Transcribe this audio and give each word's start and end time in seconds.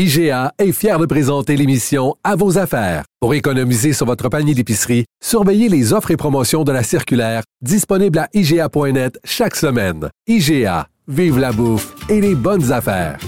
IGA 0.00 0.52
est 0.60 0.70
fier 0.70 0.96
de 0.96 1.06
présenter 1.06 1.56
l'émission 1.56 2.14
À 2.22 2.36
vos 2.36 2.56
affaires. 2.56 3.02
Pour 3.18 3.34
économiser 3.34 3.92
sur 3.92 4.06
votre 4.06 4.28
panier 4.28 4.54
d'épicerie, 4.54 5.06
surveillez 5.20 5.68
les 5.68 5.92
offres 5.92 6.12
et 6.12 6.16
promotions 6.16 6.62
de 6.62 6.70
la 6.70 6.84
circulaire 6.84 7.42
disponible 7.62 8.20
à 8.20 8.28
IGA.net 8.32 9.18
chaque 9.24 9.56
semaine. 9.56 10.08
IGA, 10.28 10.86
vive 11.08 11.40
la 11.40 11.50
bouffe 11.50 11.96
et 12.08 12.20
les 12.20 12.36
bonnes 12.36 12.70
affaires. 12.70 13.18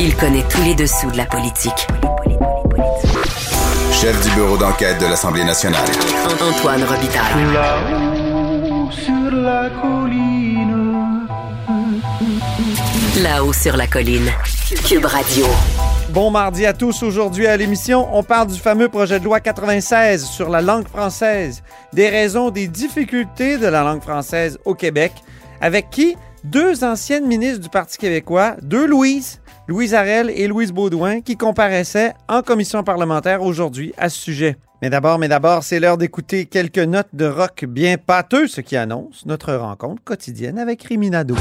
Il 0.00 0.16
connaît 0.16 0.42
tous 0.50 0.62
les 0.64 0.74
dessous 0.74 1.12
de 1.12 1.16
la 1.16 1.26
politique. 1.26 1.86
Chef 3.92 4.28
du 4.28 4.34
bureau 4.34 4.56
d'enquête 4.56 5.00
de 5.00 5.06
l'Assemblée 5.06 5.44
nationale. 5.44 5.86
Antoine 6.42 6.82
Robitaille. 6.82 7.52
Là-haut 7.52 8.90
sur 8.90 9.30
la 9.36 9.70
colline. 9.70 10.73
Là-haut 13.22 13.52
sur 13.52 13.76
la 13.76 13.86
colline. 13.86 14.28
Cube 14.88 15.04
Radio. 15.04 15.46
Bon 16.10 16.32
mardi 16.32 16.66
à 16.66 16.72
tous. 16.72 17.04
Aujourd'hui 17.04 17.46
à 17.46 17.56
l'émission, 17.56 18.08
on 18.12 18.24
parle 18.24 18.48
du 18.48 18.58
fameux 18.58 18.88
projet 18.88 19.20
de 19.20 19.24
loi 19.24 19.38
96 19.38 20.24
sur 20.24 20.48
la 20.48 20.60
langue 20.60 20.88
française, 20.88 21.62
des 21.92 22.08
raisons 22.08 22.50
des 22.50 22.66
difficultés 22.66 23.56
de 23.56 23.68
la 23.68 23.84
langue 23.84 24.02
française 24.02 24.58
au 24.64 24.74
Québec, 24.74 25.12
avec 25.60 25.90
qui? 25.90 26.16
Deux 26.42 26.82
anciennes 26.82 27.26
ministres 27.28 27.60
du 27.60 27.68
Parti 27.68 27.98
québécois, 27.98 28.56
deux 28.62 28.84
Louise, 28.84 29.40
Louise 29.68 29.94
Arel 29.94 30.28
et 30.30 30.48
Louise 30.48 30.72
Baudouin, 30.72 31.20
qui 31.20 31.36
comparaissaient 31.36 32.14
en 32.28 32.42
commission 32.42 32.82
parlementaire 32.82 33.42
aujourd'hui 33.42 33.94
à 33.96 34.08
ce 34.08 34.18
sujet. 34.18 34.56
Mais 34.82 34.90
d'abord, 34.90 35.20
mais 35.20 35.28
d'abord, 35.28 35.62
c'est 35.62 35.78
l'heure 35.78 35.98
d'écouter 35.98 36.46
quelques 36.46 36.78
notes 36.78 37.10
de 37.12 37.26
rock 37.26 37.64
bien 37.64 37.96
pâteux, 37.96 38.48
ce 38.48 38.60
qui 38.60 38.76
annonce 38.76 39.24
notre 39.24 39.54
rencontre 39.54 40.02
quotidienne 40.02 40.58
avec 40.58 40.82
Riminado. 40.82 41.36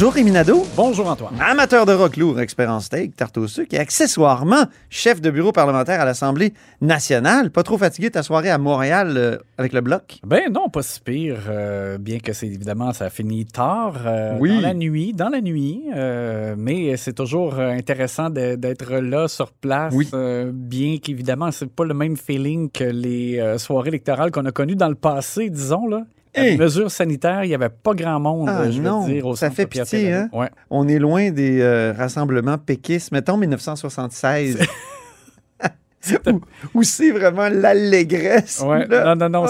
Bonjour 0.00 0.12
Riminado. 0.12 0.64
Bonjour 0.76 1.10
Antoine. 1.10 1.34
Amateur 1.40 1.84
de 1.84 1.92
rock 1.92 2.16
lourd, 2.16 2.38
expert 2.38 2.70
en 2.70 2.78
steak, 2.78 3.16
tarte 3.16 3.36
au 3.36 3.48
sucre 3.48 3.74
et 3.74 3.78
accessoirement 3.80 4.66
chef 4.90 5.20
de 5.20 5.28
bureau 5.28 5.50
parlementaire 5.50 6.00
à 6.00 6.04
l'Assemblée 6.04 6.54
nationale. 6.80 7.50
Pas 7.50 7.64
trop 7.64 7.78
fatigué 7.78 8.06
de 8.06 8.12
ta 8.12 8.22
soirée 8.22 8.48
à 8.48 8.58
Montréal 8.58 9.14
euh, 9.16 9.38
avec 9.58 9.72
le 9.72 9.80
bloc? 9.80 10.20
Ben 10.24 10.52
non, 10.52 10.68
pas 10.68 10.82
si 10.82 11.00
pire, 11.00 11.38
euh, 11.48 11.98
bien 11.98 12.20
que 12.20 12.32
c'est 12.32 12.46
évidemment 12.46 12.92
ça 12.92 13.06
a 13.06 13.10
fini 13.10 13.44
tard 13.44 13.96
euh, 14.06 14.36
Oui. 14.38 14.54
dans 14.54 14.60
la 14.60 14.74
nuit, 14.74 15.14
dans 15.14 15.30
la 15.30 15.40
nuit, 15.40 15.82
euh, 15.92 16.54
mais 16.56 16.96
c'est 16.96 17.14
toujours 17.14 17.58
euh, 17.58 17.70
intéressant 17.70 18.30
de- 18.30 18.54
d'être 18.54 18.94
là 18.98 19.26
sur 19.26 19.50
place, 19.50 19.92
Oui. 19.96 20.08
euh, 20.14 20.52
bien 20.54 20.98
qu'évidemment 21.02 21.50
c'est 21.50 21.68
pas 21.74 21.84
le 21.84 21.94
même 21.94 22.16
feeling 22.16 22.70
que 22.70 22.84
les 22.84 23.40
euh, 23.40 23.58
soirées 23.58 23.88
électorales 23.88 24.30
qu'on 24.30 24.46
a 24.46 24.52
connues 24.52 24.76
dans 24.76 24.88
le 24.90 24.94
passé, 24.94 25.50
disons 25.50 25.88
là. 25.88 26.02
Hey! 26.38 26.50
Les 26.52 26.56
mesures 26.58 26.90
sanitaires, 26.90 27.44
il 27.44 27.48
n'y 27.48 27.54
avait 27.54 27.68
pas 27.68 27.94
grand 27.94 28.18
monde, 28.20 28.48
Ah, 28.50 28.70
je 28.70 28.80
non, 28.80 29.02
veux 29.02 29.12
dire, 29.12 29.26
au 29.26 29.36
ça 29.36 29.50
fait 29.50 29.66
pitié, 29.66 30.12
hein? 30.12 30.28
Ouais. 30.32 30.48
On 30.70 30.86
est 30.88 30.98
loin 30.98 31.30
des 31.30 31.60
euh, 31.60 31.92
rassemblements 31.96 32.58
péquistes, 32.58 33.12
mettons 33.12 33.36
1976. 33.36 34.58
où, 36.26 36.40
où 36.74 36.82
c'est 36.82 37.10
vraiment 37.10 37.48
l'allégresse. 37.48 38.62
Ouais, 38.64 38.86
non, 38.88 39.16
non, 39.16 39.28
non, 39.28 39.46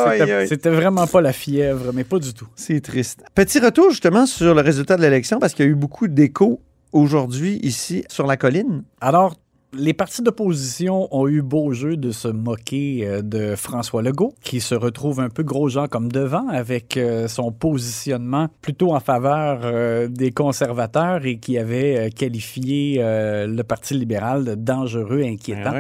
c'était 0.49 0.71
vraiment 0.71 1.07
pas 1.07 1.21
la 1.21 1.33
fièvre, 1.33 1.93
mais 1.93 2.05
pas 2.05 2.19
du 2.19 2.33
tout. 2.35 2.49
C'est 2.57 2.81
triste. 2.81 3.23
Petit 3.35 3.59
retour 3.61 3.91
justement 3.91 4.27
sur 4.27 4.55
le 4.55 4.61
résultat 4.61 4.97
de 4.97 5.03
l'élection 5.03 5.39
parce 5.39 5.55
qu'il 5.55 5.67
y 5.67 5.69
a 5.69 5.71
eu 5.71 5.77
beaucoup 5.77 6.09
d'échos 6.09 6.61
aujourd'hui 6.93 7.61
ici 7.63 8.05
sur 8.09 8.27
la 8.27 8.37
colline. 8.37 8.83
Alors, 9.01 9.37
les 9.75 9.93
partis 9.93 10.23
d'opposition 10.23 11.09
ont 11.15 11.29
eu 11.29 11.43
beau 11.43 11.73
jeu 11.73 11.97
de 11.97 12.11
se 12.11 12.29
moquer 12.29 13.07
euh, 13.07 13.23
de 13.23 13.55
François 13.55 14.03
Legault, 14.03 14.35
qui 14.43 14.61
se 14.61 14.75
retrouve 14.75 15.21
un 15.21 15.29
peu 15.29 15.43
gros 15.43 15.69
gens 15.69 15.89
comme 15.89 16.11
devant 16.11 16.49
avec 16.49 16.97
euh, 16.97 17.29
son 17.29 17.53
positionnement 17.53 18.49
plutôt 18.63 18.95
en 18.95 19.01
faveur 19.01 19.61
euh, 19.65 20.09
des 20.09 20.31
conservateurs 20.31 21.27
et 21.27 21.39
qui 21.39 21.59
avait 21.59 22.11
qualifié 22.11 22.99
le 22.99 23.63
Parti 23.63 23.95
libéral 23.95 24.45
de 24.45 24.55
dangereux, 24.55 25.23
inquiétant. 25.23 25.73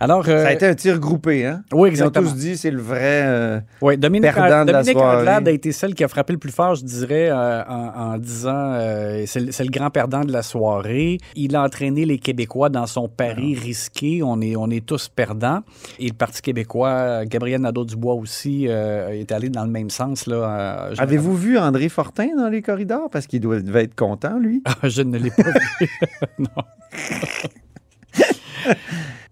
Alors, 0.00 0.24
euh, 0.28 0.42
Ça 0.42 0.48
a 0.48 0.52
été 0.52 0.66
un 0.66 0.74
tir 0.74 0.98
groupé, 0.98 1.46
hein? 1.46 1.62
oui, 1.72 1.78
Ils 1.80 2.02
ont 2.02 2.08
exactement. 2.08 2.30
tous 2.30 2.36
dit 2.36 2.56
c'est 2.56 2.70
le 2.70 2.80
vrai. 2.82 3.22
euh, 3.26 3.60
Oui, 3.80 3.96
Dominique, 3.96 4.32
perdant 4.34 4.64
de 4.64 4.72
la 4.72 4.82
Dominique. 4.82 5.02
Anglade 5.02 5.48
a 5.48 5.50
été 5.50 5.72
celle 5.72 5.94
qui 5.94 6.02
a 6.04 6.08
frappé 6.08 6.32
le 6.32 6.38
plus 6.38 6.50
fort, 6.52 6.74
je 6.74 6.84
dirais, 6.84 7.28
euh, 7.30 7.62
en, 7.68 8.12
en 8.14 8.18
disant 8.18 8.72
euh, 8.74 9.24
c'est 9.26 9.40
le- 9.64 9.70
grand 9.70 9.90
perdant 9.90 10.20
de 10.22 10.32
la 10.32 10.42
soirée. 10.42 11.18
Il 11.36 11.54
a 11.56 11.62
entraîné 11.62 12.04
les 12.04 12.18
Québécois 12.18 12.68
dans 12.68 12.86
son 12.86 13.08
pari 13.08 13.56
Ah. 13.56 13.62
risqué. 13.64 14.22
On 14.22 14.40
est, 14.40 14.56
on 14.56 14.68
est 14.70 14.84
tous 14.84 15.08
perdants. 15.08 15.60
Et 15.98 16.08
le 16.08 16.14
Parti 16.14 16.42
québécois, 16.42 17.24
Gabriel 17.24 17.60
Nadeau-Dubois 17.60 18.14
aussi, 18.14 18.66
euh, 18.68 19.08
est 19.10 19.30
allé 19.32 19.48
dans 19.48 19.64
le 19.64 19.70
même 19.70 19.90
sens. 19.90 20.26
là. 20.26 20.88
euh, 20.90 20.94
Avez-vous 20.98 21.36
vu 21.36 21.56
André 21.58 21.88
Fortin 21.88 22.28
dans 22.36 22.48
les 22.48 22.62
corridors? 22.62 23.08
Parce 23.10 23.26
qu'il 23.26 23.40
doit, 23.40 23.60
devait 23.60 23.84
être 23.84 23.94
content, 23.94 24.38
lui. 24.38 24.62
Je 24.82 25.02
ne 25.02 25.18
l'ai 25.18 25.30
pas 25.30 25.42
vu. 25.80 25.88
non. 26.38 26.48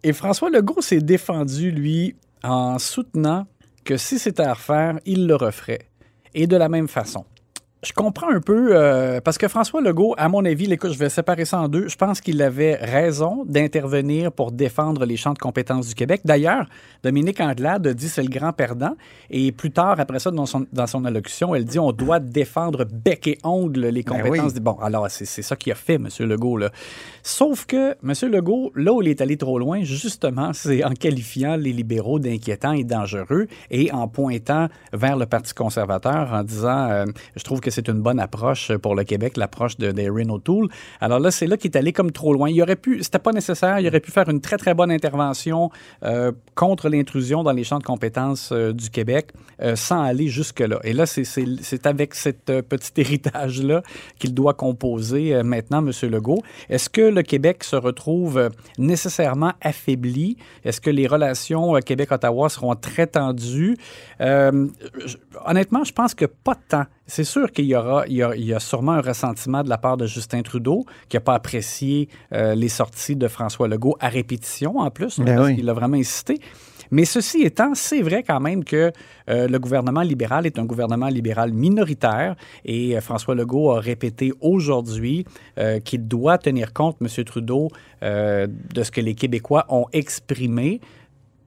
Et 0.05 0.13
François 0.13 0.51
Legault 0.51 0.81
s'est 0.81 1.01
défendu, 1.01 1.71
lui, 1.71 2.17
en 2.43 2.79
soutenant 2.79 3.47
que 3.85 3.97
si 3.97 4.19
c'était 4.19 4.43
à 4.43 4.55
refaire, 4.55 4.99
il 5.07 5.27
le 5.27 5.37
referait. 5.37 5.89
Et 6.35 6.47
de 6.47 6.57
la 6.57 6.69
même 6.69 6.89
façon. 6.89 7.25
Je 7.85 7.93
comprends 7.93 8.31
un 8.31 8.39
peu, 8.41 8.69
euh, 8.77 9.21
parce 9.21 9.39
que 9.39 9.49
François 9.49 9.81
Legault, 9.81 10.15
à 10.17 10.29
mon 10.29 10.45
avis, 10.45 10.73
écoute, 10.73 10.93
je 10.93 10.99
vais 10.99 11.09
séparer 11.09 11.45
ça 11.45 11.61
en 11.63 11.67
deux. 11.67 11.89
Je 11.89 11.97
pense 11.97 12.21
qu'il 12.21 12.41
avait 12.41 12.77
raison 12.77 13.45
d'intervenir 13.45 14.31
pour 14.31 14.53
défendre 14.53 15.05
les 15.05 15.17
champs 15.17 15.33
de 15.33 15.39
compétences 15.41 15.89
du 15.89 15.97
Québec. 15.97 16.21
D'ailleurs, 16.25 16.67
Dominique 17.03 17.41
Anglade 17.41 17.85
a 17.89 17.93
dit 17.93 18.09
c'est 18.09 18.23
le 18.23 18.29
grand 18.29 18.53
perdant. 18.53 18.95
Et 19.31 19.51
plus 19.51 19.73
tard, 19.73 19.99
après 19.99 20.21
ça, 20.21 20.31
dans 20.31 20.47
son, 20.47 20.65
dans 20.73 20.87
son 20.87 21.05
allocution, 21.05 21.57
elle 21.57 21.65
dit 21.65 21.81
on 21.81 21.91
doit 21.91 22.21
défendre 22.21 22.85
bec 22.85 23.27
et 23.27 23.39
ongle 23.43 23.89
les 23.89 24.05
Ben 24.05 24.23
compétences. 24.23 24.53
oui. 24.55 24.61
Bon, 24.61 24.79
alors, 24.81 25.11
c'est 25.11 25.25
c'est 25.25 25.43
ça 25.43 25.57
qu'il 25.57 25.73
a 25.73 25.75
fait, 25.75 25.95
M. 25.95 26.07
Legault. 26.21 26.59
Là. 26.59 26.71
Sauf 27.25 27.67
que 27.67 27.97
M. 28.05 28.13
Legault, 28.31 28.71
là 28.77 28.93
où 28.93 29.03
il 29.03 29.09
est 29.09 29.21
allé 29.21 29.37
trop 29.37 29.59
loin, 29.59 29.83
justement, 29.83 30.53
c'est 30.53 30.85
en 30.85 30.93
qualifiant 30.93 31.57
les 31.57 31.73
libéraux 31.73 32.21
d'inquiétants 32.21 32.75
et 32.75 32.85
dangereux 32.85 33.49
et 33.73 33.91
en 33.91 34.07
pointant 34.07 34.69
vers 34.93 35.17
le 35.17 35.27
Parti 35.27 35.53
conservateur 35.53 36.33
en 36.33 36.45
disant 36.45 36.89
euh, 36.89 37.07
Je 37.35 37.43
trouve 37.43 37.61
que 37.61 37.72
c'est 37.73 37.89
une 37.89 38.01
bonne 38.01 38.21
approche 38.21 38.71
pour 38.77 38.95
le 38.95 39.03
Québec, 39.03 39.37
l'approche 39.37 39.77
de 39.79 39.91
d'Erin 39.91 40.29
O'Toole. 40.29 40.69
Alors 41.01 41.19
là, 41.19 41.31
c'est 41.33 41.47
là 41.47 41.57
qu'il 41.57 41.71
est 41.73 41.77
allé 41.77 41.93
comme 41.93 42.13
trop 42.13 42.33
loin. 42.33 42.49
Il 42.49 42.63
aurait 42.63 42.77
pu, 42.77 43.03
c'était 43.03 43.19
pas 43.19 43.33
nécessaire, 43.33 43.81
il 43.81 43.89
aurait 43.89 44.01
pu 44.01 44.13
faire 44.13 44.29
une 44.29 44.41
très, 44.41 44.57
très 44.59 44.75
bonne 44.75 44.93
intervention 44.93 45.71
euh, 46.05 46.31
contre 46.55 46.89
l'intrusion 46.89 47.43
dans 47.43 47.53
les 47.53 47.65
champs 47.65 47.79
de 47.81 47.85
compétences 47.85 48.51
euh, 48.53 48.73
du 48.73 48.91
Québec 48.91 49.33
euh, 49.61 49.75
sans 49.75 50.03
aller 50.03 50.29
jusque-là. 50.29 50.79
Et 50.85 50.93
là, 50.93 51.07
c'est- 51.07 51.87
avec 51.87 52.15
cet 52.15 52.45
petit 52.45 52.93
héritage-là 53.01 53.83
qu'il 54.19 54.35
doit 54.35 54.55
composer 54.55 55.43
maintenant, 55.43 55.85
M. 55.85 55.91
Legault. 56.11 56.43
Est-ce 56.69 56.89
que 56.91 57.01
le 57.01 57.23
Québec 57.23 57.65
se 57.65 57.77
retrouve 57.77 58.51
nécessairement 58.79 59.53
affaibli? 59.61 60.37
Est-ce 60.65 60.81
que 60.81 60.91
les 60.91 61.07
relations 61.07 61.75
Québec-Ottawa 61.85 62.49
seront 62.49 62.75
très 62.75 63.07
tendues? 63.07 63.77
Honnêtement, 65.45 65.85
je 65.85 65.93
pense 65.93 66.15
que 66.15 66.27
pas 66.27 66.55
tant. 66.69 66.85
C'est 67.07 67.25
sûr 67.25 67.51
qu'il 67.63 67.71
y 67.71 67.77
aura, 67.77 68.05
il 68.07 68.15
y 68.15 68.23
a, 68.23 68.35
il 68.35 68.45
y 68.45 68.55
a 68.55 68.61
sûrement 68.61 68.93
un 68.93 69.01
ressentiment 69.01 69.63
de 69.63 69.69
la 69.69 69.79
part 69.79 69.97
de 69.97 70.07
Justin 70.07 70.43
Trudeau, 70.43 70.85
qui 71.09 71.17
n'a 71.17 71.21
pas 71.21 71.35
apprécié 71.35 72.09
euh, 72.33 72.55
les 72.55 72.69
sorties 72.69 73.17
de 73.17 73.29
François 73.29 73.69
Legault 73.69 73.97
à 74.01 74.09
répétition 74.09 74.79
en 74.79 74.91
plus, 74.91 75.19
Ben 75.19 75.37
parce 75.37 75.49
oui. 75.49 75.57
qu'il 75.57 75.69
a 75.69 75.73
vraiment 75.73 75.97
insisté. 75.97 76.41
Mais 76.93 77.07
ceci 77.07 77.43
étant, 77.43 77.75
c'est 77.75 78.03
vrai 78.03 78.23
quand 78.23 78.39
même 78.39 78.65
que 78.65 78.93
euh, 79.31 79.49
le 79.49 79.59
gouvernement 79.59 80.03
libéral 80.03 80.45
est 80.45 80.59
un 80.59 80.67
gouvernement 80.67 81.09
libéral 81.09 81.51
minoritaire 81.51 82.37
et 82.67 82.95
euh, 82.95 83.01
François 83.01 83.35
Legault 83.35 83.71
a 83.71 83.81
répété 83.81 84.31
aujourd'hui 84.43 85.25
euh, 85.59 85.81
qu'il 85.81 86.07
doit 86.07 86.37
tenir 86.37 86.75
compte, 86.75 86.99
M. 87.01 87.25
Trudeau, 87.25 87.69
de 88.03 88.83
ce 88.83 88.91
que 88.91 89.01
les 89.01 89.15
Québécois 89.15 89.65
ont 89.69 89.87
exprimé. 89.93 90.81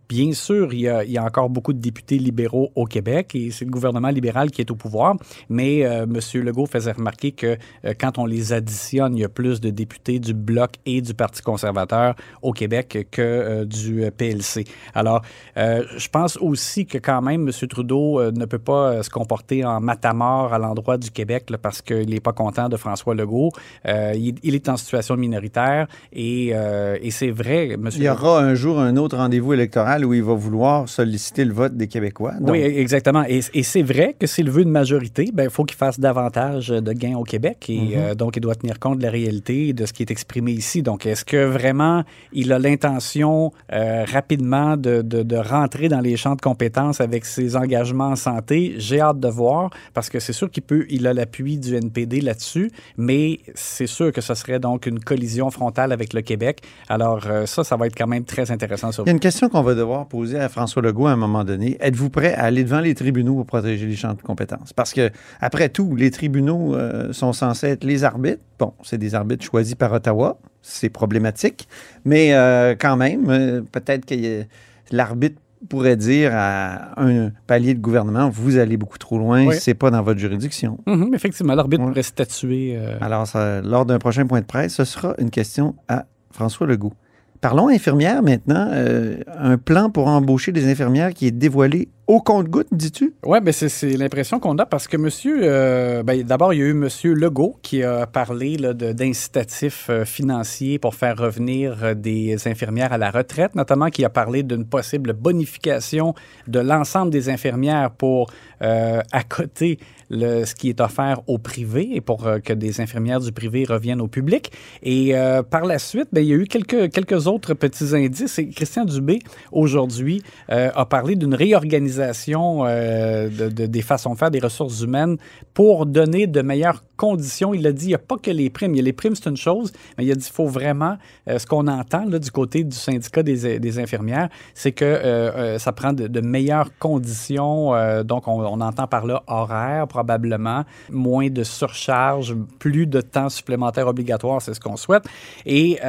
Bien 0.07 0.33
sûr, 0.33 0.71
il 0.71 0.81
y, 0.81 1.17
a, 1.17 1.23
encore 1.23 1.49
beaucoup 1.49 1.73
de 1.73 1.79
députés 1.79 2.19
libéraux 2.19 2.69
au 2.75 2.85
Québec 2.85 3.33
et 3.33 3.49
c'est 3.49 3.65
le 3.65 3.71
gouvernement 3.71 4.09
libéral 4.09 4.51
qui 4.51 4.61
est 4.61 4.69
au 4.69 4.75
pouvoir, 4.75 5.15
mais 5.49 5.83
euh, 5.83 6.03
M. 6.03 6.19
Legault 6.43 6.67
faisait 6.67 6.91
remarquer 6.91 7.31
que 7.31 7.57
euh, 7.85 7.93
quand 7.99 8.19
on 8.19 8.27
les 8.27 8.53
additionne, 8.53 9.17
il 9.17 9.21
y 9.21 9.23
a 9.23 9.29
plus 9.29 9.59
de 9.59 9.71
députés 9.71 10.19
du 10.19 10.35
Bloc 10.35 10.73
et 10.85 11.01
du 11.01 11.15
Parti 11.15 11.41
conservateur 11.41 12.13
au 12.43 12.51
Québec 12.51 13.07
que 13.09 13.21
euh, 13.21 13.65
du 13.65 14.03
euh, 14.03 14.11
PLC. 14.11 14.65
Alors, 14.93 15.21
je 15.55 16.07
pense 16.09 16.37
aussi 16.37 16.85
que 16.85 16.97
quand 16.97 17.21
même, 17.21 17.47
M. 17.47 17.67
Trudeau 17.67 18.31
ne 18.31 18.45
peut 18.45 18.59
pas 18.59 19.01
se 19.01 19.09
comporter 19.09 19.65
en 19.65 19.79
matamor 19.79 20.53
à 20.53 20.59
l'endroit 20.59 20.97
du 20.97 21.09
Québec 21.09 21.45
parce 21.61 21.81
qu'il 21.81 22.09
n'est 22.09 22.19
pas 22.19 22.33
content 22.33 22.69
de 22.69 22.77
François 22.77 23.15
Legault. 23.15 23.51
Il, 23.85 24.35
il 24.43 24.55
est 24.55 24.69
en 24.69 24.77
situation 24.77 25.17
minoritaire 25.17 25.87
et, 26.13 26.49
et 26.49 27.11
c'est 27.11 27.31
vrai, 27.31 27.69
M. 27.71 27.89
Il 27.95 28.03
y 28.03 28.09
aura 28.09 28.41
un 28.41 28.55
jour 28.55 28.79
un 28.79 28.95
autre 28.97 29.17
rendez-vous 29.17 29.53
électoral 29.53 29.94
où 30.03 30.13
il 30.13 30.23
va 30.23 30.33
vouloir 30.33 30.89
solliciter 30.89 31.45
le 31.45 31.53
vote 31.53 31.77
des 31.77 31.87
Québécois. 31.87 32.33
Donc, 32.41 32.51
Oui, 32.51 32.59
exactement. 32.59 33.23
Et, 33.27 33.41
et 33.53 33.63
c'est 33.63 33.83
vrai 33.83 34.15
que 34.19 34.27
s'il 34.27 34.49
veut 34.51 34.63
une 34.63 34.71
majorité, 34.71 35.29
ben, 35.33 35.43
il 35.43 35.49
faut 35.49 35.63
qu'il 35.63 35.77
fasse 35.77 35.99
davantage 35.99 36.69
de 36.69 36.91
gains 36.93 37.15
au 37.15 37.23
Québec. 37.23 37.65
Et 37.69 37.77
Mhm. 37.79 37.91
euh, 37.95 38.15
donc, 38.15 38.35
il 38.35 38.41
doit 38.41 38.55
tenir 38.55 38.79
compte 38.79 38.97
de 38.97 39.03
la 39.03 39.11
réalité 39.11 39.71
de 39.73 39.85
ce 39.85 39.93
qui 39.93 40.03
est 40.03 40.11
exprimé 40.11 40.51
ici. 40.51 40.81
Donc, 40.81 41.05
est-ce 41.05 41.23
que 41.23 41.45
vraiment 41.45 42.03
il 42.33 42.51
a 42.51 42.59
l'intention 42.59 43.51
euh, 43.71 44.03
rapidement 44.11 44.75
de, 44.77 45.01
de- 45.01 45.23
de 45.23 45.35
rentrer 45.37 45.87
dans 45.87 45.99
les 46.01 46.17
champs 46.17 46.35
de 46.35 46.41
compétences 46.41 46.99
avec 47.01 47.25
ses 47.25 47.55
engagements 47.55 48.09
en 48.09 48.15
santé? 48.15 48.73
J'ai 48.77 48.99
hâte 48.99 49.19
de 49.19 49.27
voir 49.27 49.69
parce 49.93 50.09
que 50.09 50.19
c'est 50.19 50.33
sûr 50.33 50.49
qu'il 50.49 50.63
peut, 50.63 50.85
il 50.89 51.05
a 51.07 51.13
l'appui 51.13 51.57
du 51.57 51.75
NPD 51.75 52.21
là-dessus, 52.21 52.71
mais 52.97 53.39
c'est 53.53 53.87
sûr 53.87 54.11
que 54.11 54.21
ce 54.21 54.33
serait 54.33 54.59
donc 54.59 54.85
une 54.85 54.99
collision 54.99 55.49
frontale 55.51 55.91
avec 55.91 56.13
le 56.13 56.21
Québec. 56.21 56.61
Alors, 56.89 57.21
euh, 57.27 57.45
ça, 57.45 57.63
ça 57.63 57.75
va 57.75 57.87
être 57.87 57.95
quand 57.97 58.07
même 58.07 58.23
très 58.25 58.49
intéressant 58.51 58.91
sur 58.91 59.03
Il 59.03 59.07
y 59.07 59.09
a 59.09 59.13
une 59.13 59.19
question 59.19 59.49
qu'on 59.49 59.61
va 59.61 59.73
devoir 59.75 59.84
poser 60.09 60.39
à 60.39 60.49
François 60.49 60.81
Legault 60.81 61.07
à 61.07 61.11
un 61.11 61.15
moment 61.15 61.43
donné. 61.43 61.77
Êtes-vous 61.79 62.09
prêt 62.09 62.33
à 62.33 62.43
aller 62.43 62.63
devant 62.63 62.79
les 62.81 62.95
tribunaux 62.95 63.35
pour 63.35 63.45
protéger 63.45 63.85
les 63.85 63.95
champs 63.95 64.13
de 64.13 64.21
compétences? 64.21 64.73
Parce 64.73 64.93
que, 64.93 65.09
après 65.39 65.69
tout, 65.69 65.95
les 65.95 66.11
tribunaux 66.11 66.75
euh, 66.75 67.13
sont 67.13 67.33
censés 67.33 67.67
être 67.67 67.83
les 67.83 68.03
arbitres. 68.03 68.41
Bon, 68.59 68.73
c'est 68.83 68.97
des 68.97 69.15
arbitres 69.15 69.43
choisis 69.45 69.75
par 69.75 69.91
Ottawa. 69.93 70.39
C'est 70.61 70.89
problématique. 70.89 71.67
Mais 72.05 72.33
euh, 72.33 72.75
quand 72.79 72.97
même, 72.97 73.29
euh, 73.29 73.61
peut-être 73.71 74.05
que 74.05 74.43
l'arbitre 74.91 75.39
pourrait 75.69 75.95
dire 75.97 76.31
à 76.33 76.99
un 77.01 77.31
palier 77.47 77.73
de 77.73 77.79
gouvernement, 77.79 78.29
vous 78.29 78.57
allez 78.57 78.77
beaucoup 78.77 78.97
trop 78.99 79.17
loin, 79.17 79.45
Oui. 79.47 79.55
c'est 79.59 79.73
pas 79.73 79.89
dans 79.89 80.01
votre 80.03 80.19
juridiction. 80.19 80.77
Mhm, 80.85 81.13
effectivement, 81.15 81.55
l'arbitre 81.55 81.81
Ouais. 81.83 81.89
pourrait 81.89 82.03
statuer. 82.03 82.75
euh, 82.77 82.97
Alors, 83.01 83.25
ça, 83.25 83.61
lors 83.61 83.85
d'un 83.85 83.97
prochain 83.99 84.27
point 84.27 84.41
de 84.41 84.45
presse, 84.45 84.75
ce 84.75 84.83
sera 84.85 85.15
une 85.17 85.29
question 85.31 85.75
à 85.87 86.05
François 86.31 86.67
Legault. 86.67 86.93
Parlons 87.41 87.67
infirmières 87.67 88.23
maintenant. 88.23 88.69
Euh, 88.71 89.17
un 89.37 89.57
plan 89.57 89.89
pour 89.89 90.07
embaucher 90.07 90.51
des 90.51 90.69
infirmières 90.69 91.13
qui 91.13 91.27
est 91.27 91.31
dévoilé 91.31 91.89
au 92.07 92.21
compte-goutte, 92.21 92.67
dis-tu? 92.71 93.15
Oui, 93.25 93.39
ben 93.41 93.51
c'est, 93.51 93.97
l'impression 93.97 94.39
qu'on 94.39 94.57
a 94.59 94.65
parce 94.65 94.87
que 94.87 94.95
monsieur, 94.95 95.39
euh, 95.41 96.03
ben, 96.03 96.21
d'abord, 96.21 96.53
il 96.53 96.59
y 96.59 96.63
a 96.63 96.65
eu 96.65 96.73
monsieur 96.73 97.13
Legault 97.13 97.57
qui 97.63 97.81
a 97.81 98.05
parlé 98.05 98.57
d'incitatifs 98.57 99.87
euh, 99.89 100.05
financiers 100.05 100.77
pour 100.77 100.93
faire 100.93 101.17
revenir 101.17 101.83
euh, 101.83 101.93
des 101.95 102.47
infirmières 102.47 102.93
à 102.93 102.99
la 102.99 103.09
retraite, 103.09 103.55
notamment 103.55 103.89
qui 103.89 104.05
a 104.05 104.09
parlé 104.09 104.43
d'une 104.43 104.65
possible 104.65 105.13
bonification 105.13 106.13
de 106.47 106.59
l'ensemble 106.59 107.09
des 107.09 107.29
infirmières 107.29 107.89
pour 107.89 108.29
euh, 108.61 109.01
accoter 109.11 109.79
le, 110.11 110.45
ce 110.45 110.53
qui 110.53 110.69
est 110.69 110.79
offert 110.81 111.21
au 111.25 111.39
privé 111.39 111.89
et 111.95 112.01
pour 112.01 112.27
euh, 112.27 112.37
que 112.37 112.53
des 112.53 112.81
infirmières 112.81 113.19
du 113.19 113.31
privé 113.31 113.65
reviennent 113.67 114.01
au 114.01 114.07
public. 114.07 114.51
Et 114.83 115.13
par 115.49 115.65
la 115.65 115.79
suite, 115.79 116.09
ben, 116.11 116.21
il 116.21 116.27
y 116.27 116.33
a 116.33 116.35
eu 116.35 116.45
quelques, 116.45 116.91
quelques 116.91 117.27
autres 117.27 117.53
petits 117.53 117.95
indices. 117.95 118.37
Et 118.37 118.49
Christian 118.49 118.85
Dubé, 118.85 119.19
aujourd'hui, 119.51 120.21
a 120.47 120.85
parlé 120.85 121.15
d'une 121.15 121.33
réorganisation 121.33 121.94
euh, 121.99 123.29
de, 123.29 123.49
de- 123.49 123.65
des 123.65 123.81
façons 123.81 124.13
de 124.13 124.17
faire 124.17 124.31
des 124.31 124.39
ressources 124.39 124.81
humaines 124.81 125.17
pour 125.53 125.85
donner 125.85 126.27
de 126.27 126.41
meilleures 126.41 126.83
conditions. 126.97 127.53
Il 127.53 127.65
a 127.67 127.71
dit, 127.71 127.85
il 127.85 127.89
n'y 127.89 127.95
a 127.95 127.99
pas 127.99 128.17
que 128.17 128.31
les 128.31 128.49
primes. 128.49 128.73
Il 128.73 128.77
y 128.77 128.79
a 128.79 128.83
les 128.83 128.93
primes, 128.93 129.15
c'est 129.15 129.29
une 129.29 129.37
chose, 129.37 129.71
mais 129.97 130.05
il 130.05 130.11
a 130.11 130.15
dit, 130.15 130.25
il 130.27 130.33
faut 130.33 130.47
vraiment, 130.47 130.97
euh, 131.27 131.39
ce 131.39 131.45
qu'on 131.45 131.67
entend 131.67 132.05
du 132.05 132.31
côté 132.31 132.63
du 132.63 132.75
syndicat 132.75 133.23
des, 133.23 133.79
infirmières, 133.79 134.29
c'est 134.53 134.71
que 134.71 134.85
euh, 134.85 135.57
ça 135.59 135.71
prend 135.71 135.93
de, 135.93 136.21
meilleures 136.21 136.77
conditions. 136.79 137.73
donc, 138.03 138.27
on, 138.27 138.61
entend 138.61 138.87
par 138.87 139.05
là 139.05 139.23
horaire, 139.27 139.87
probablement, 139.87 140.63
moins 140.89 141.29
de 141.29 141.43
surcharge, 141.43 142.35
plus 142.59 142.87
de 142.87 143.01
temps 143.01 143.29
supplémentaire 143.29 143.87
obligatoire, 143.87 144.41
c'est 144.41 144.53
ce 144.53 144.59
qu'on 144.59 144.77
souhaite. 144.77 145.03
Et 145.45 145.79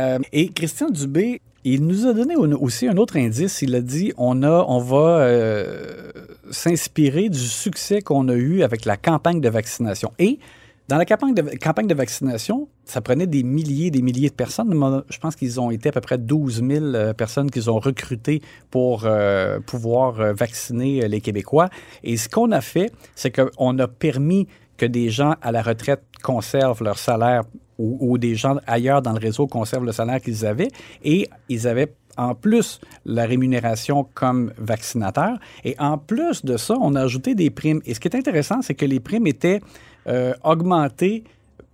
Christian 0.55 0.91
Dubé, 0.91 1.41
il 1.75 1.85
nous 1.85 2.07
a 2.07 2.13
donné 2.13 2.37
aussi 2.37 2.87
un 2.87 2.97
autre 2.97 3.17
indice. 3.17 3.61
Il 3.61 3.75
a 3.75 3.81
dit 3.81 4.13
on 4.17 4.79
va 4.79 5.19
euh, 5.19 6.13
s'inspirer 6.51 7.29
du 7.29 7.41
succès 7.41 8.03
qu'on 8.03 8.29
a 8.29 8.35
eu 8.35 8.63
avec 8.63 8.85
la 8.85 8.97
campagne 8.97 9.41
de 9.41 9.49
vaccination. 9.49 10.13
Et 10.21 10.39
dans 10.87 10.97
la 10.97 11.05
campagne 11.05 11.35
de, 11.35 11.95
vaccination, 11.95 12.69
ça 12.85 13.01
prenait 13.01 13.27
des 13.27 13.43
milliers, 13.43 13.91
des 13.91 14.01
milliers 14.01 14.29
de 14.29 14.35
personnes. 14.35 15.03
Je 15.11 15.19
pense 15.19 15.35
qu'ils 15.35 15.61
ont 15.61 15.73
été 15.73 15.89
à 15.89 15.93
peu 15.93 16.01
près 16.01 16.19
12 16.19 16.63
000 16.65 16.85
euh, 16.85 17.13
personnes 17.13 17.51
qu'ils 17.51 17.69
ont 17.69 17.81
recrutées 17.81 18.43
pour 18.71 19.03
euh, 19.05 19.59
pouvoir 19.59 20.35
vacciner 20.35 21.09
les 21.09 21.21
Québécois. 21.21 21.69
Et 22.05 22.17
ce 22.17 22.29
qu'on 22.29 22.53
a 22.53 22.61
fait, 22.61 22.93
c'est 23.17 23.33
qu'on 23.33 23.77
a 23.81 23.89
permis 23.89 24.47
que 24.77 24.87
des 24.87 25.11
gens 25.11 25.35
à 25.43 25.51
la 25.51 25.63
retraite 25.63 26.03
conservent 26.23 26.85
leur 26.85 26.99
salaire 26.99 27.43
ou, 27.79 28.17
des 28.19 28.35
gens 28.35 28.57
ailleurs 28.67 29.03
dans 29.03 29.13
le 29.13 29.19
réseau 29.19 29.47
conservent 29.47 29.85
le 29.85 29.93
salaire 29.93 30.21
qu'ils 30.21 30.47
avaient 30.47 30.71
et 31.05 31.29
ils 31.49 31.69
avaient 31.69 31.93
en 32.17 32.35
plus 32.35 32.81
la 33.05 33.27
rémunération 33.27 34.09
comme 34.15 34.53
vaccinateur. 34.57 35.39
Et 35.65 35.77
en 35.79 35.99
plus 35.99 36.45
de 36.45 36.57
ça, 36.57 36.75
on 36.81 36.95
a 36.95 37.03
ajouté 37.03 37.35
des 37.35 37.51
primes. 37.51 37.83
Et 37.85 37.93
ce 37.93 38.01
qui 38.01 38.09
est 38.09 38.17
intéressant, 38.17 38.63
c'est 38.63 38.75
que 38.75 38.87
les 38.87 39.01
primes 39.01 39.27
étaient 39.27 39.61
euh, 40.07 40.33
augmentées 40.43 41.25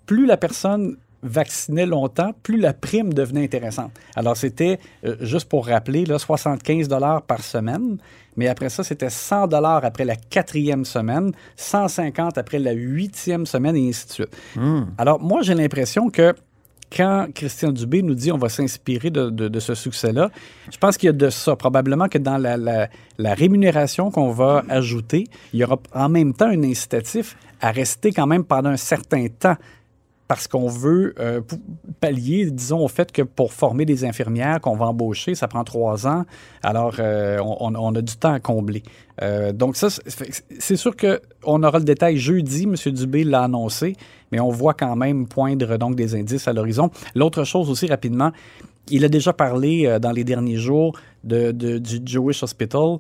plus 0.07 0.27
la 0.27 0.37
personne 0.37 0.97
vaccinait 1.23 1.87
longtemps, 1.87 2.33
plus 2.43 2.59
la 2.59 2.73
prime 2.73 3.13
devenait 3.15 3.45
intéressante. 3.45 3.93
Alors, 4.17 4.37
c'était, 4.37 4.79
euh, 5.05 5.17
juste 5.21 5.49
pour 5.49 5.67
rappeler, 5.67 6.05
là, 6.05 6.19
75 6.19 6.89
par 7.27 7.43
semaine, 7.43 7.99
mais 8.37 8.49
après 8.49 8.69
ça, 8.71 8.83
c'était 8.83 9.11
100 9.11 9.53
après 9.85 10.05
la 10.05 10.17
quatrième 10.17 10.85
semaine, 10.85 11.33
150 11.57 12.39
après 12.39 12.59
la 12.59 12.73
huitième 12.73 13.47
semaine, 13.47 13.77
et 13.77 13.89
ainsi 13.89 14.07
de 14.07 14.13
suite. 14.13 14.37
Alors, 14.99 15.21
moi, 15.21 15.43
j'ai 15.43 15.55
l'impression 15.55 16.11
que 16.11 16.35
quand 16.95 17.29
Christian 17.35 17.73
Dubé 17.73 18.03
nous 18.03 18.15
dit 18.15 18.31
on 18.33 18.37
va 18.37 18.51
s'inspirer 18.51 19.09
de, 19.09 19.31
de- 19.31 19.49
de 19.49 19.61
ce 19.61 19.75
succès-là, 19.75 20.31
je 20.71 20.77
pense 20.77 20.99
qu'il 20.99 21.07
y 21.07 21.11
a 21.11 21.15
de 21.15 21.31
ça. 21.31 21.57
Probablement 21.57 22.07
que 22.07 22.19
dans 22.19 22.37
la, 22.37 22.59
la- 22.59 22.89
la 23.17 23.33
rémunération 23.35 24.11
qu'on 24.11 24.31
va 24.31 24.63
ajouter, 24.69 25.25
il 25.55 25.61
y 25.61 25.65
aura 25.65 25.79
en 25.95 26.11
même 26.11 26.35
temps 26.35 26.49
un 26.49 26.63
incitatif 26.63 27.35
à 27.63 27.71
rester 27.71 28.13
quand 28.13 28.27
même 28.27 28.45
pendant 28.45 28.69
un 28.71 28.77
certain 28.77 29.27
temps 29.29 29.57
parce 30.33 30.49
qu'on 30.49 30.67
veut 30.67 31.13
euh, 31.21 31.43
pallier, 32.01 32.51
disons, 32.51 32.83
au 32.83 32.89
fait 32.89 33.13
que 33.13 33.21
pour 33.21 33.53
former 33.53 33.85
des 33.85 34.07
infirmières 34.07 34.63
qu'on 34.63 34.77
va 34.77 34.87
embaucher, 34.87 35.35
ça 35.35 35.47
prend 35.47 35.63
trois 35.63 36.07
ans. 36.07 36.25
Alors, 36.63 36.95
euh, 37.01 37.39
on, 37.43 37.95
a 37.95 38.01
du 38.01 38.17
temps 38.17 38.33
à 38.33 38.41
combler. 38.41 38.83
Euh, 39.21 39.53
donc, 39.53 39.77
ça, 39.77 39.89
c'est- 39.91 40.77
sûr 40.77 40.97
qu'on 40.97 41.63
aura 41.63 41.79
le 41.79 41.85
détail 41.85 42.17
jeudi. 42.17 42.63
M. 42.63 42.93
Dubé 42.95 43.25
l'a 43.25 43.43
annoncé, 43.43 43.95
mais 44.31 44.41
on 44.41 44.49
voit 44.49 44.73
quand 44.73 44.97
même 44.97 45.29
poindre 45.29 45.77
donc 45.77 45.97
des 45.97 46.15
indices 46.15 46.49
à 46.49 46.55
l'horizon. 46.55 46.89
L'autre 47.15 47.45
chose 47.45 47.69
aussi, 47.69 47.87
rapidement, 47.87 48.33
il 48.89 49.05
a 49.05 49.09
déjà 49.09 49.35
parlé 49.35 49.99
dans 50.01 50.13
les 50.13 50.25
derniers 50.25 50.57
jours 50.57 50.95
de, 51.25 51.53
de- 51.53 51.79
du 51.79 52.01
Jewish 52.05 52.43
Hospital 52.43 52.97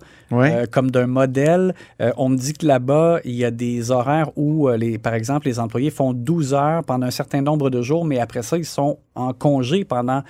euh, 0.50 0.66
comme 0.70 0.90
d'un 0.90 1.06
modèle. 1.06 1.74
Euh, 2.00 2.12
on 2.16 2.28
me 2.28 2.36
dit 2.36 2.52
que 2.52 2.66
là-bas, 2.66 3.20
il 3.24 3.32
y 3.34 3.44
a 3.44 3.50
des 3.50 3.90
horaires 3.90 4.30
où, 4.36 4.68
euh, 4.68 4.76
les, 4.76 4.98
par 4.98 5.14
exemple, 5.14 5.46
les 5.46 5.58
employés 5.58 5.90
font 5.90 6.12
12 6.12 6.54
heures 6.54 6.84
pendant 6.84 7.06
un 7.06 7.10
certain 7.10 7.42
nombre 7.42 7.70
de 7.70 7.82
jours, 7.82 8.04
mais 8.04 8.18
après 8.18 8.42
ça, 8.42 8.56
ils 8.58 8.64
sont 8.64 8.98
en 9.14 9.32
congé 9.34 9.84
pendant 9.84 10.22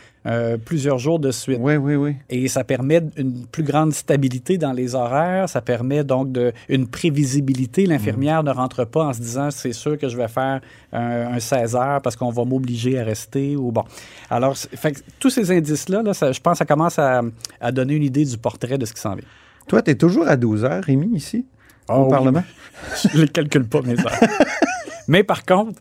plusieurs 0.65 0.99
jours 0.99 1.19
de 1.19 1.33
suite. 1.33 1.59
Oui, 1.61 1.75
oui, 1.77 1.97
oui. 1.97 2.15
Et 2.31 2.47
ça 2.47 2.63
permet 2.63 3.03
une 3.17 3.45
plus 3.47 3.65
grande 3.65 3.93
stabilité 3.93 4.57
dans 4.57 4.73
les 4.73 4.95
horaires. 4.95 5.49
Ça 5.49 5.61
permet 5.61 6.05
donc 6.05 6.31
de, 6.31 6.53
une 6.69 6.87
prévisibilité. 6.87 7.87
L'infirmière 7.87 8.43
ne 8.45 8.51
rentre 8.53 8.85
pas 8.85 9.05
en 9.07 9.13
se 9.13 9.21
disant 9.21 9.51
c'est 9.51 9.73
sûr 9.73 9.99
que 9.99 10.09
je 10.09 10.17
vais 10.17 10.29
faire 10.29 10.61
un, 10.93 11.35
un 11.35 11.41
16 11.41 11.75
heures 11.75 12.01
parce 12.03 12.15
qu'on 12.15 12.31
va 12.31 12.45
m'obliger 12.45 13.01
à 13.01 13.05
rester. 13.05 13.57
ou 13.57 13.73
bon. 13.73 13.83
Alors, 14.31 14.57
fait 14.57 15.03
tous 15.19 15.31
ces 15.31 15.51
indices-là, 15.51 16.03
là, 16.03 16.15
ça- 16.15 16.31
je 16.31 16.41
pense 16.41 16.53
que 16.55 16.59
ça 16.59 16.67
commence 16.67 16.99
à, 17.01 17.23
à 17.61 17.73
donner 17.73 17.82
une 17.89 18.03
idée 18.03 18.25
du 18.25 18.37
portrait 18.39 18.79
de 18.79 18.85
ce 18.87 18.93
qui 18.93 19.01
s'en 19.01 19.15
vient. 19.15 19.25
Toi, 19.69 19.83
tu 19.83 19.91
es 19.91 19.95
toujours 19.95 20.27
à 20.29 20.37
12 20.37 20.65
heures, 20.65 20.85
Rémi, 20.85 21.11
ici, 21.17 21.47
au 21.89 21.93
Oh 21.95 22.03
oui. 22.05 22.11
Parlement? 22.11 22.45
je 23.13 23.17
ne 23.17 23.23
les 23.23 23.29
calcule 23.29 23.65
pas, 23.67 23.83
mes 23.83 23.99
heures. 23.99 24.21
Mais 25.09 25.23
par 25.25 25.45
contre, 25.45 25.81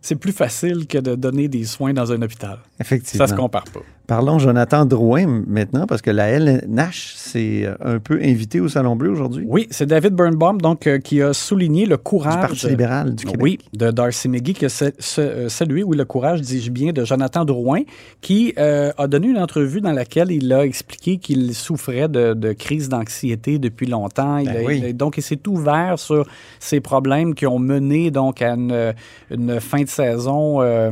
c'est 0.00 0.16
plus 0.16 0.32
facile 0.32 0.86
que 0.86 0.98
de 0.98 1.14
donner 1.14 1.48
des 1.48 1.64
soins 1.64 1.92
dans 1.92 2.12
un 2.12 2.20
hôpital. 2.22 2.58
Effectivement. 2.78 3.26
Ça 3.26 3.32
se 3.32 3.36
compare 3.36 3.64
pas. 3.64 3.80
Parlons 4.06 4.38
Jonathan 4.38 4.84
Drouin 4.84 5.42
maintenant, 5.46 5.86
parce 5.86 6.02
que 6.02 6.10
la 6.10 6.28
LNH 6.28 7.14
s'est 7.16 7.64
euh, 7.64 7.74
un 7.80 7.98
peu 8.00 8.20
invitée 8.22 8.60
au 8.60 8.68
Salon 8.68 8.96
Bleu 8.96 9.10
aujourd'hui. 9.10 9.46
Oui, 9.48 9.66
c'est 9.70 9.86
David 9.86 10.12
Birnbaum 10.14 10.60
donc, 10.60 10.86
euh, 10.86 10.98
qui 10.98 11.22
a 11.22 11.32
souligné 11.32 11.86
le 11.86 11.96
courage. 11.96 12.34
Du 12.34 12.40
Parti 12.40 12.68
libéral 12.68 13.14
du 13.14 13.24
Québec. 13.24 13.40
Oui, 13.40 13.58
de 13.72 13.90
Darcy 13.90 14.28
McGee, 14.28 14.52
qui 14.52 14.66
a 14.66 14.90
euh, 15.18 15.48
salué, 15.48 15.82
oui, 15.82 15.96
le 15.96 16.04
courage, 16.04 16.42
dis-je 16.42 16.70
bien, 16.70 16.92
de 16.92 17.02
Jonathan 17.06 17.46
Drouin, 17.46 17.80
qui 18.20 18.52
euh, 18.58 18.92
a 18.98 19.06
donné 19.06 19.28
une 19.28 19.38
entrevue 19.38 19.80
dans 19.80 19.92
laquelle 19.92 20.30
il 20.30 20.52
a 20.52 20.66
expliqué 20.66 21.16
qu'il 21.16 21.54
souffrait 21.54 22.08
de, 22.08 22.34
de 22.34 22.52
crise 22.52 22.90
d'anxiété 22.90 23.58
depuis 23.58 23.86
longtemps. 23.86 24.36
Il 24.36 24.46
Ben 24.52 24.56
a- 24.58 24.66
oui. 24.66 24.78
il 24.82 24.84
a- 24.84 24.92
donc, 24.92 25.16
il 25.16 25.22
s'est 25.22 25.40
ouvert 25.48 25.98
sur 25.98 26.26
ces 26.60 26.80
problèmes 26.80 27.34
qui 27.34 27.46
ont 27.46 27.58
mené 27.58 28.10
donc 28.10 28.42
à 28.42 28.50
une, 28.52 28.92
une 29.30 29.60
fin 29.60 29.80
de 29.82 29.88
saison 29.88 30.60
euh, 30.60 30.90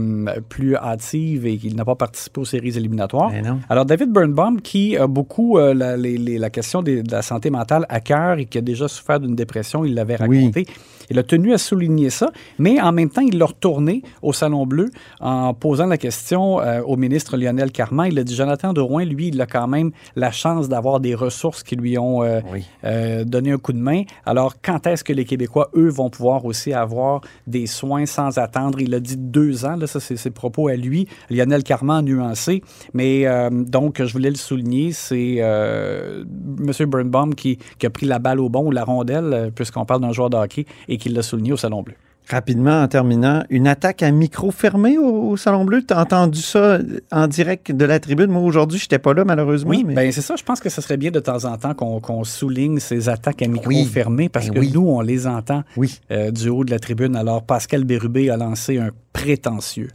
plus 0.48 0.76
hâtive 0.76 1.44
et 1.46 1.58
qu'il 1.58 1.76
n'a 1.76 1.84
pas 1.84 1.94
participé 1.94 2.40
aux 2.40 2.46
séries 2.46 2.68
éliminatoires. 2.78 3.01
Ben. 3.30 3.58
Alors, 3.68 3.84
David 3.84 4.10
Birnbaum, 4.12 4.60
qui 4.60 4.96
a 4.96 5.06
beaucoup 5.06 5.58
euh, 5.58 5.74
la, 5.74 5.96
les- 5.96 6.18
les- 6.18 6.38
la 6.38 6.50
question 6.50 6.82
des- 6.82 7.02
de 7.02 7.10
la 7.12 7.22
santé 7.22 7.50
mentale 7.50 7.86
à 7.88 8.00
cœur 8.00 8.38
et 8.38 8.44
qui 8.46 8.58
a 8.58 8.60
déjà 8.60 8.88
souffert 8.88 9.20
d'une 9.20 9.34
dépression, 9.34 9.84
il 9.84 9.94
l'avait 9.94 10.16
Oui. 10.28 10.66
Il 11.10 11.18
a 11.18 11.22
tenu 11.22 11.52
à 11.52 11.58
souligner 11.58 12.10
ça, 12.10 12.30
mais 12.58 12.80
en 12.80 12.92
même 12.92 13.10
temps, 13.10 13.20
il 13.22 13.38
l'a 13.38 13.46
retourné 13.46 14.02
au 14.22 14.32
Salon 14.32 14.66
Bleu 14.66 14.90
en 15.20 15.54
posant 15.54 15.86
la 15.86 15.98
question 15.98 16.60
euh, 16.60 16.82
au 16.82 16.96
ministre 16.96 17.36
Lionel 17.36 17.70
Carman. 17.72 18.08
Il 18.10 18.18
a 18.18 18.24
dit 18.24 18.34
Jonathan 18.34 18.72
Drouin, 18.72 19.04
lui, 19.04 19.28
il 19.28 19.40
a 19.40 19.46
quand 19.46 19.68
même 19.68 19.90
la 20.16 20.30
chance 20.30 20.68
d'avoir 20.68 21.00
des 21.00 21.14
ressources 21.14 21.62
qui 21.62 21.76
lui 21.76 21.98
ont 21.98 22.22
euh, 22.22 22.40
Oui. 22.52 22.64
euh, 22.84 23.24
donné 23.24 23.52
un 23.52 23.58
coup 23.58 23.72
de 23.72 23.78
main. 23.78 24.02
Alors, 24.26 24.54
quand 24.62 24.86
est-ce 24.86 25.04
que 25.04 25.12
les 25.12 25.24
Québécois, 25.24 25.70
eux, 25.76 25.88
vont 25.88 26.10
pouvoir 26.10 26.44
aussi 26.44 26.72
avoir 26.72 27.20
des 27.46 27.66
soins 27.66 28.06
sans 28.06 28.38
attendre? 28.38 28.80
Il 28.80 28.94
a 28.94 29.00
dit 29.00 29.16
deux 29.16 29.64
ans, 29.64 29.76
là, 29.76 29.86
ça, 29.86 30.00
c'est 30.00 30.16
ses 30.16 30.30
propos 30.30 30.68
à 30.68 30.76
lui. 30.76 31.06
Lionel 31.30 31.62
Carman 31.62 31.98
a 31.98 32.02
nuancé. 32.02 32.62
Mais 32.94 33.26
donc, 33.50 34.02
je 34.02 34.12
voulais 34.12 34.30
le 34.30 34.36
souligner, 34.36 34.92
c'est 34.92 35.36
M. 35.36 36.72
Birnbaum 36.88 37.34
qui, 37.34 37.58
qui 37.78 37.86
a 37.86 37.90
pris 37.90 38.06
la 38.06 38.18
balle 38.18 38.40
au 38.40 38.48
bon 38.48 38.66
ou 38.66 38.70
la 38.70 38.84
rondelle, 38.84 39.50
puisqu'on 39.54 39.84
parle 39.84 40.00
d'un 40.00 40.12
joueur 40.12 40.30
de 40.30 40.36
hockey, 40.36 40.66
et 40.92 40.98
qui 40.98 41.08
l'a 41.08 41.22
souligné 41.22 41.52
au 41.52 41.56
Salon 41.56 41.82
Bleu. 41.82 41.94
Rapidement, 42.30 42.82
en 42.82 42.86
terminant, 42.86 43.42
une 43.50 43.66
attaque 43.66 44.00
à 44.04 44.10
micro 44.12 44.52
fermé 44.52 44.96
au, 44.96 45.30
au 45.30 45.36
Salon 45.36 45.64
Bleu? 45.64 45.82
Tu 45.86 45.92
as 45.92 46.00
entendu 46.00 46.40
ça 46.40 46.78
en 47.10 47.26
direct 47.26 47.72
de 47.72 47.84
la 47.84 47.98
tribune? 47.98 48.30
Moi, 48.30 48.42
aujourd'hui, 48.42 48.78
je 48.78 48.84
n'étais 48.84 49.00
pas 49.00 49.12
là, 49.12 49.24
malheureusement. 49.24 49.70
Oui, 49.70 49.82
mais... 49.84 49.94
ben 49.94 50.12
c'est 50.12 50.20
ça. 50.20 50.36
Je 50.36 50.44
pense 50.44 50.60
que 50.60 50.68
ce 50.68 50.80
serait 50.80 50.96
bien 50.96 51.10
de 51.10 51.18
temps 51.18 51.44
en 51.46 51.56
temps 51.56 51.74
qu'on 51.74 52.22
souligne 52.22 52.78
ces 52.78 53.08
attaques 53.08 53.42
à 53.42 53.48
micro 53.48 53.66
Oui. 53.68 53.84
fermé 53.86 54.28
parce 54.28 54.46
Ben 54.48 54.54
que 54.54 54.60
oui. 54.60 54.70
nous, 54.72 54.86
on 54.88 55.00
les 55.00 55.26
entend 55.26 55.64
Oui. 55.76 55.98
euh, 56.12 56.30
du 56.30 56.48
haut 56.48 56.62
de 56.64 56.70
la 56.70 56.78
tribune. 56.78 57.16
Alors, 57.16 57.42
Pascal 57.42 57.82
Bérubé 57.82 58.30
a 58.30 58.36
lancé 58.36 58.78
un 58.78 58.90
prétentieux 59.12 59.88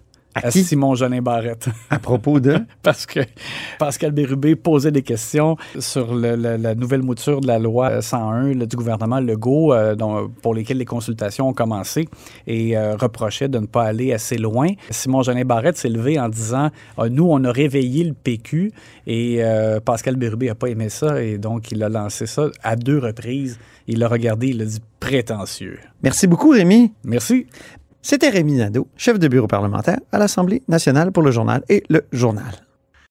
À 0.43 0.47
à 0.47 0.51
qui? 0.51 0.63
Simon 0.63 0.95
Jolin 0.95 1.21
Barrette. 1.21 1.69
À 1.89 1.99
propos 1.99 2.39
de? 2.39 2.57
parce 2.83 3.05
que 3.05 3.21
Pascal 3.79 4.11
Bérubé 4.11 4.55
posait 4.55 4.91
des 4.91 5.01
questions 5.01 5.55
sur 5.79 6.13
le- 6.13 6.35
la 6.35 6.75
nouvelle 6.75 7.01
mouture 7.03 7.41
de 7.41 7.47
la 7.47 7.59
loi 7.59 8.01
101 8.01 8.53
là, 8.53 8.65
du 8.65 8.75
gouvernement 8.75 9.19
Legault, 9.19 9.73
euh, 9.73 9.95
dont- 9.95 10.29
pour 10.41 10.53
lesquelles 10.53 10.77
les 10.77 10.85
consultations 10.85 11.47
ont 11.49 11.53
commencé, 11.53 12.07
et 12.45 12.77
euh, 12.77 12.95
reprochait 12.95 13.49
de 13.49 13.59
ne 13.59 13.65
pas 13.65 13.83
aller 13.83 14.13
assez 14.13 14.37
loin. 14.37 14.69
Simon 14.89 15.21
Jolin 15.23 15.43
Barrette 15.45 15.77
s'est 15.77 15.89
levé 15.89 16.19
en 16.19 16.29
disant 16.29 16.69
Ah, 16.97 17.09
Nous, 17.09 17.25
on 17.29 17.43
a 17.43 17.51
réveillé 17.51 18.03
le 18.03 18.13
PQ, 18.13 18.71
et 19.07 19.37
euh, 19.43 19.79
Pascal 19.79 20.15
Bérubé 20.15 20.47
n'a 20.47 20.55
pas 20.55 20.67
aimé 20.67 20.89
ça, 20.89 21.21
et 21.23 21.37
donc 21.37 21.71
il 21.71 21.83
a 21.83 21.89
lancé 21.89 22.25
ça 22.27 22.47
à 22.63 22.75
deux 22.75 22.99
reprises. 22.99 23.59
Il 23.87 23.99
l'a 23.99 24.07
regardé, 24.07 24.47
il 24.47 24.61
a 24.61 24.65
dit 24.65 24.81
prétentieux. 24.99 25.79
Merci 26.03 26.27
beaucoup, 26.27 26.49
Rémi. 26.49 26.91
Merci. 27.05 27.47
C'était 28.09 28.29
Rémi 28.29 28.53
Nadeau, 28.53 28.87
chef 28.95 29.19
de 29.19 29.27
bureau 29.27 29.47
parlementaire 29.47 29.99
à 30.13 30.17
l'Assemblée 30.17 30.63
nationale 30.69 31.11
pour 31.11 31.23
le 31.23 31.31
journal 31.31 31.61
et 31.67 31.83
le 31.89 32.05
journal. 32.13 32.66